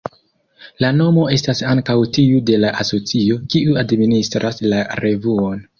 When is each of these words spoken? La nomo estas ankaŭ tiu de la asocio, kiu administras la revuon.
La 0.83 0.89
nomo 1.01 1.25
estas 1.35 1.61
ankaŭ 1.73 1.97
tiu 2.17 2.41
de 2.49 2.59
la 2.65 2.73
asocio, 2.85 3.41
kiu 3.55 3.79
administras 3.87 4.63
la 4.73 4.85
revuon. 5.07 5.69